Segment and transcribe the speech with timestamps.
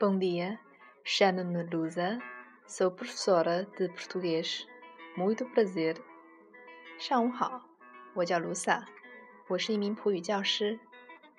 [0.00, 0.60] Bom dia,
[1.02, 2.20] chamo-me Lusa,
[2.68, 4.64] sou professora de português.
[5.16, 5.96] Muito prazer.
[7.00, 7.68] 上午好，
[8.14, 8.86] 我叫卢萨，
[9.48, 10.78] 我是一名普语教师，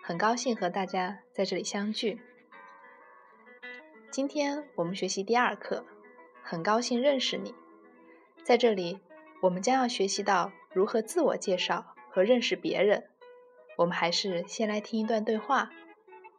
[0.04, 2.20] 很高兴和大家在这里相聚。
[4.11, 5.86] 今天我们学习第二课，
[6.43, 7.56] 很高兴认识你。
[8.43, 9.00] 在这里，
[9.39, 13.07] 我们将要学习到如何自我介绍和认识别人。
[13.78, 15.71] 我们还是先来听一段对话。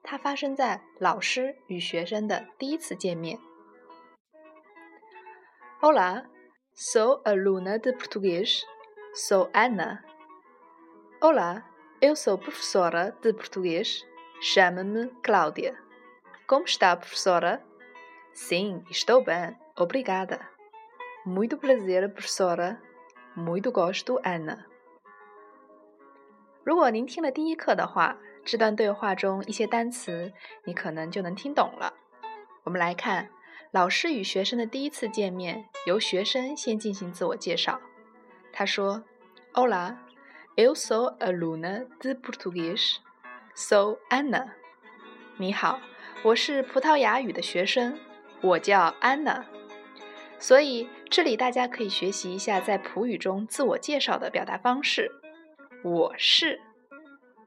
[0.02, 3.38] 它发生在老师与学生的第一次见面。
[5.80, 6.24] Olá,
[6.74, 8.62] sou aluna de português.
[9.14, 10.04] Sou Ana.
[11.20, 11.64] Olá,
[12.00, 14.04] eu sou professora de português.
[14.42, 15.74] Chama-me Cláudia.
[16.46, 17.62] Como está, professora?
[18.32, 20.48] Sim, estou bem, obrigada.
[21.24, 22.80] Muito prazer, professora.
[23.36, 24.66] Muito gosto, Ana.
[26.62, 30.32] 如果您听了第一课的话，这段对话中一些单词
[30.64, 31.94] 你可能就能听懂了。
[32.64, 33.28] 我们来看
[33.70, 37.80] 老师与学生的第一次见面，由学生先进行自我介绍。
[38.52, 39.04] 他说
[39.52, 39.96] ：“Olá,
[40.56, 42.96] eu sou aluna de português.
[43.54, 44.48] Sou Ana。”
[45.38, 45.80] 你好，
[46.24, 47.98] 我是葡萄牙语的学生，
[48.40, 49.46] 我叫安娜。
[50.38, 55.12] 所以这里大家可以学习一下在普语中自我介绍的表达方式。
[55.84, 56.60] 我是。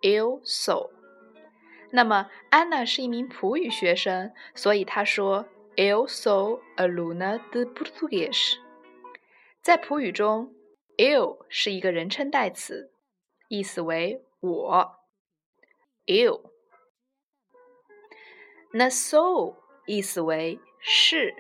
[0.04, 0.92] Eu sou。
[1.92, 5.46] 那么安娜是一名普语学生，所以她说
[5.78, 8.58] Eu sou aluna de portugues。
[9.62, 10.54] 在普语中
[10.98, 12.92] ，eu 是一个人称代词，
[13.48, 14.96] 意思为我。
[16.06, 16.52] eu。
[18.74, 21.34] 那 sou 意思为是。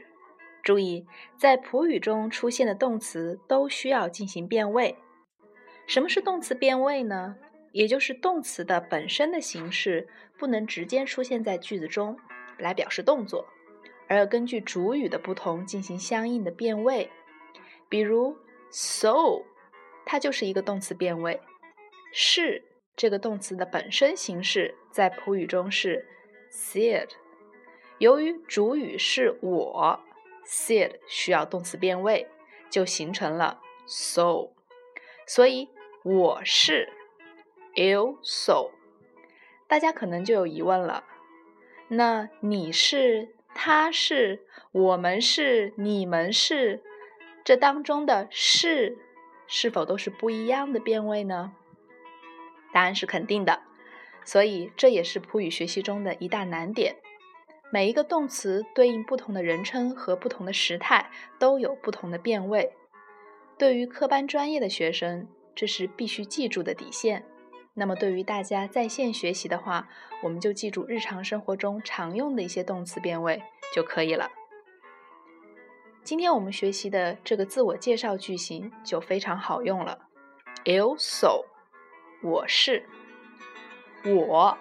[0.63, 1.05] 注意，
[1.37, 4.97] 在普语中出现的动词都需要进行变位。
[5.85, 7.35] 什么是动词变位呢？
[7.73, 10.07] 也就是动词的本身的形式
[10.37, 12.17] 不能直接出现在句子中
[12.57, 13.45] 来表示动作，
[14.07, 17.09] 而要根据主语的不同进行相应的变位。
[17.89, 18.37] 比如
[18.71, 19.41] so，
[20.05, 21.41] 它就是一个动词变位。
[22.11, 22.63] 是
[22.95, 26.07] 这个动词的本身形式在普语中是
[26.51, 27.09] said，
[27.97, 29.99] 由于主语是我
[30.45, 32.27] ，said 需要动词变位，
[32.69, 34.49] 就形成了 so。
[35.25, 35.69] 所以
[36.03, 36.87] 我是。
[37.75, 38.71] Eu sou，
[39.67, 41.03] 大家可能就有疑问了。
[41.87, 46.83] 那你是，他是，我们是，你们是，
[47.43, 48.97] 这当中的是
[49.47, 51.53] 是否都是不一样的变位呢？
[52.71, 53.61] 答案是肯定的。
[54.23, 56.95] 所以这也是普语学习中的一大难点。
[57.71, 62.71] 每一个动词对应不同的人称和不同的时态，都有不同的变位。
[63.57, 67.25] 对于科班专业的学生，这是必须记住的底线。
[67.75, 69.89] 那么，对于大家在线学习的话，
[70.21, 73.41] 我们就记住日常生活中常用的一些动词变位
[73.73, 74.29] 就可以了。
[76.03, 80.07] 今天我们学习的这个自我介绍句型就非常好用了。
[80.65, 81.45] Eu sou，
[82.21, 82.85] 我是，
[84.05, 84.57] 我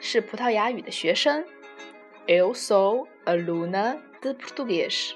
[0.00, 1.44] 是葡萄牙语的学生。
[2.26, 5.12] Eu sou aluna de português。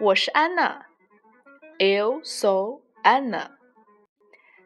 [0.00, 0.86] 我是安娜。
[1.78, 3.53] Eu sou Ana。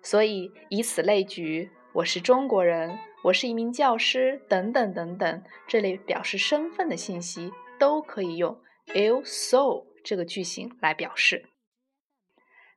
[0.02, 8.58] 所以，以此类举，我是中国人，我是一名教师，等等等等，这类表示身份的信息都可以用
[8.94, 11.46] eu sou 这个句型来表示。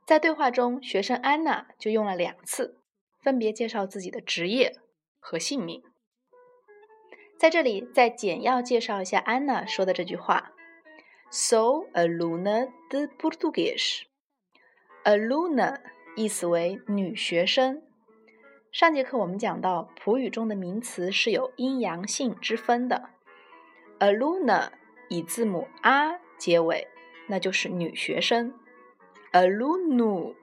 [0.06, 2.80] 在对话中，学生安娜就用了两次，
[3.22, 4.76] 分别介绍自己的职业
[5.20, 5.84] 和姓名。
[7.38, 10.52] 在这里，再简要介绍一下安娜说的这句话
[11.32, 14.02] ：Sou aluna de português.
[15.03, 15.80] Aluna。
[16.16, 17.82] 意思为女学生。
[18.70, 23.10] 上节课我们讲到，普语中的名词是有阴阳性之分的。
[24.00, 24.72] aluna
[25.08, 26.88] 以字母 a 结尾，
[27.28, 28.53] 那就是女学生
[29.32, 30.35] ；aluno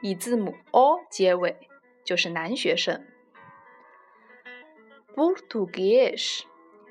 [0.00, 1.56] 以字母 o 结尾，
[2.04, 3.04] 就是男学生。
[5.14, 6.42] português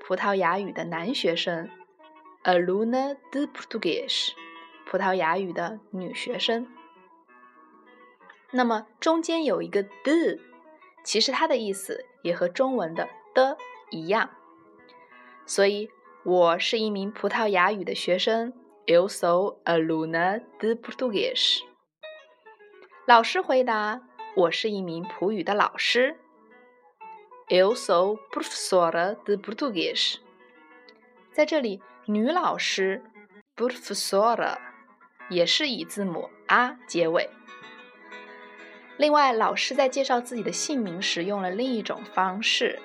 [0.00, 1.70] 葡萄牙语的男学生
[2.44, 4.32] ；aluna de português，
[4.84, 6.66] 葡萄牙语的女学生。
[8.50, 10.40] 那么中间有一个 d
[11.04, 13.56] 其实它的意思也和中文的的
[13.90, 14.30] 一样。
[15.46, 15.88] 所以
[16.24, 18.52] 我是一名葡萄牙语的学生。
[18.86, 21.60] Eu sou aluna de português。
[23.06, 24.00] 老师回答
[24.34, 26.16] ：“我是一名葡语的老师。”
[27.48, 30.16] Eu sou professora de português。
[31.30, 33.02] 在这里，女老师
[33.54, 34.56] professora
[35.28, 37.28] 也是以字母 a 结尾。
[38.96, 42.78] 另外，老师在介绍自己的姓名时用了另一种方式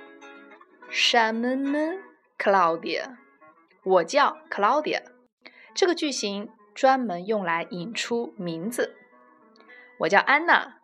[0.91, 1.99] ，Chamo-me
[2.37, 3.17] Claudia。
[3.83, 5.14] 我叫 Claudia。
[5.75, 8.95] 这个句型专门用来引出名字。
[9.99, 10.79] 我叫安娜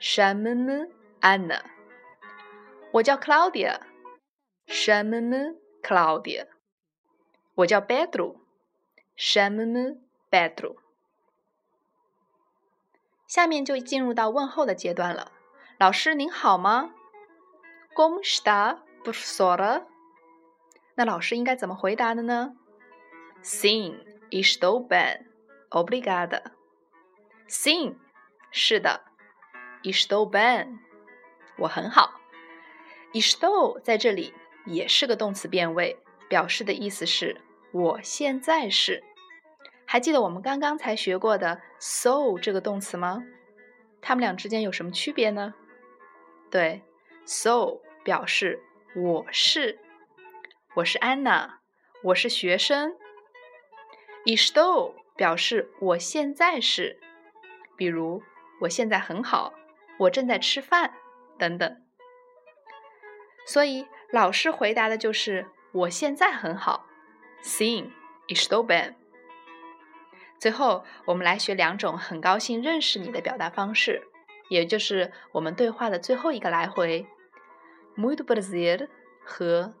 [0.00, 1.60] ，Chamo-me Anna。
[2.92, 6.46] 我叫 Claudia，Chamo-me Claudia。
[7.54, 9.98] 我叫 Pedro，Chamo-me
[10.30, 10.76] Pedro。
[13.28, 15.30] 下面就进入到问候的阶段了。
[15.78, 16.92] 老师您好吗
[17.94, 19.84] ？Como está, professora？
[20.96, 22.56] 那老师应该怎么回答的呢
[23.42, 25.26] ？Sim, estou bem,
[25.70, 26.42] obrigada.
[27.48, 27.96] Sim，
[28.50, 29.02] 是的
[29.82, 30.78] ，estou bem，
[31.58, 32.20] 我很好。
[33.12, 34.34] estou 在这里
[34.66, 35.98] 也是个动词变位，
[36.28, 37.40] 表示的意思是
[37.72, 39.02] 我现在是。
[39.86, 43.24] 还记得我们刚刚才学过的 so 这个动词吗？
[44.02, 45.54] 它们俩之间有什么区别呢？
[46.50, 46.82] 对
[47.24, 48.62] ，so 表示
[48.94, 49.78] 我是，
[50.74, 51.60] 我是安娜，
[52.02, 52.94] 我是学生。
[54.26, 56.98] Esto 表示我现在是，
[57.76, 58.22] 比如
[58.60, 59.54] 我现在很好，
[59.98, 60.94] 我正在吃饭
[61.38, 61.82] 等等。
[63.46, 66.86] 所以老师回答的就是我现在很好。
[67.42, 67.92] Sim,
[68.28, 68.94] estou bem.
[70.38, 74.06] 最后，我们来学两种很高兴认识你的表达方式，
[74.48, 77.06] 也就是我们对话的最后一个来回
[77.96, 78.88] ：muito prazer
[79.24, 79.74] 和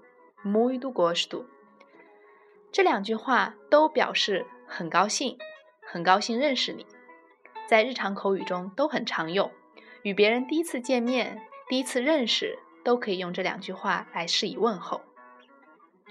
[0.44, 1.46] muito gosto。
[2.70, 5.38] 这两句话都表示很高兴，
[5.80, 6.86] 很高兴认识你，
[7.66, 9.50] 在日常口语中都很常用。
[10.02, 15.00] 与别人第一次见面、第一次认识，都可以用这两句话来示以问候。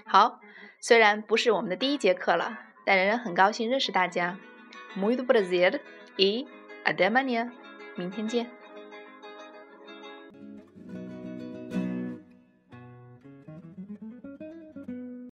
[0.04, 0.40] 好，
[0.80, 2.64] 虽然不是我们的第一节课了。
[2.88, 4.38] 但仍然很高兴认识大家。
[4.96, 5.78] Muito prazer
[6.16, 6.46] e
[6.86, 7.50] até amanhã。
[7.96, 8.57] 明天见。